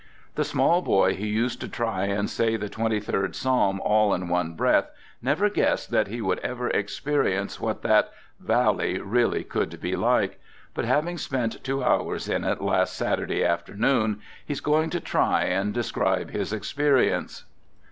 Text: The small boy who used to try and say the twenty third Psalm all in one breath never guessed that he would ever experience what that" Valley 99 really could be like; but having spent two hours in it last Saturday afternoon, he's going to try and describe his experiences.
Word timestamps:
The 0.33 0.43
small 0.43 0.81
boy 0.81 1.13
who 1.13 1.27
used 1.27 1.61
to 1.61 1.67
try 1.67 2.05
and 2.05 2.27
say 2.27 2.55
the 2.57 2.69
twenty 2.69 2.99
third 2.99 3.35
Psalm 3.35 3.79
all 3.81 4.15
in 4.15 4.29
one 4.29 4.55
breath 4.55 4.89
never 5.21 5.47
guessed 5.47 5.91
that 5.91 6.07
he 6.07 6.23
would 6.23 6.39
ever 6.39 6.69
experience 6.71 7.59
what 7.59 7.83
that" 7.83 8.09
Valley 8.39 8.93
99 8.93 9.07
really 9.11 9.43
could 9.43 9.79
be 9.79 9.95
like; 9.95 10.41
but 10.73 10.85
having 10.85 11.19
spent 11.19 11.63
two 11.63 11.83
hours 11.83 12.27
in 12.27 12.43
it 12.43 12.61
last 12.61 12.93
Saturday 12.95 13.45
afternoon, 13.45 14.19
he's 14.43 14.59
going 14.59 14.89
to 14.89 14.99
try 14.99 15.43
and 15.43 15.71
describe 15.71 16.31
his 16.31 16.51
experiences. 16.51 17.43